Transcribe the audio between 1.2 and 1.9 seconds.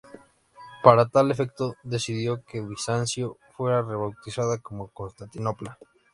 efecto,